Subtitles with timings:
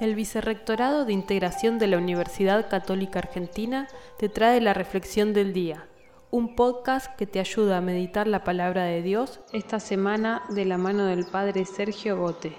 [0.00, 3.86] El Vicerrectorado de Integración de la Universidad Católica Argentina
[4.18, 5.88] te trae la Reflexión del Día,
[6.30, 10.78] un podcast que te ayuda a meditar la palabra de Dios esta semana de la
[10.78, 12.54] mano del Padre Sergio Gote.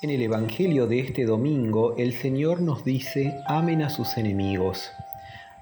[0.00, 4.90] En el Evangelio de este domingo, el Señor nos dice, amen a sus enemigos.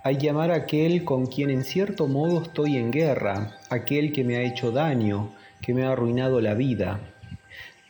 [0.04, 4.22] Hay que amar a aquel con quien en cierto modo estoy en guerra, aquel que
[4.22, 7.00] me ha hecho daño, que me ha arruinado la vida.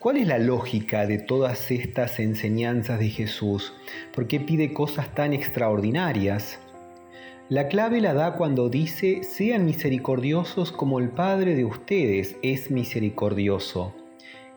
[0.01, 3.75] ¿Cuál es la lógica de todas estas enseñanzas de Jesús?
[4.15, 6.59] ¿Por qué pide cosas tan extraordinarias?
[7.51, 13.95] La clave la da cuando dice, sean misericordiosos como el Padre de ustedes es misericordioso.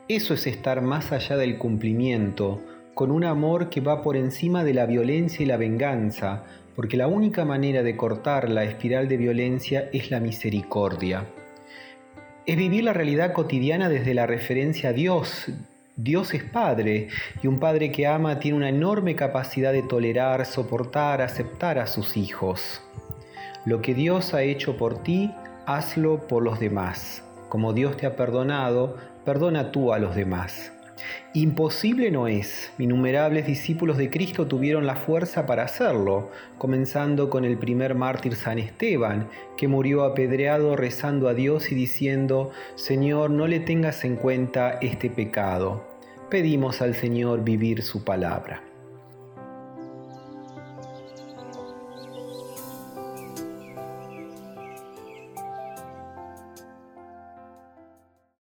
[0.07, 2.61] Eso es estar más allá del cumplimiento,
[2.93, 7.07] con un amor que va por encima de la violencia y la venganza, porque la
[7.07, 11.25] única manera de cortar la espiral de violencia es la misericordia
[12.45, 15.47] es vivir la realidad cotidiana desde la referencia a Dios.
[15.95, 17.07] Dios es Padre
[17.41, 22.17] y un Padre que ama tiene una enorme capacidad de tolerar, soportar, aceptar a sus
[22.17, 22.81] hijos.
[23.65, 25.31] Lo que Dios ha hecho por ti,
[25.65, 27.23] hazlo por los demás.
[27.47, 30.73] Como Dios te ha perdonado, perdona tú a los demás.
[31.33, 32.71] Imposible no es.
[32.77, 38.59] Innumerables discípulos de Cristo tuvieron la fuerza para hacerlo, comenzando con el primer mártir San
[38.59, 44.77] Esteban, que murió apedreado rezando a Dios y diciendo, Señor, no le tengas en cuenta
[44.81, 45.87] este pecado.
[46.29, 48.72] Pedimos al Señor vivir su palabra.